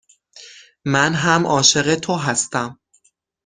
من 0.85 1.13
هم 1.13 1.47
عاشق 1.47 1.95
تو 1.95 2.15
هستم. 2.15 2.79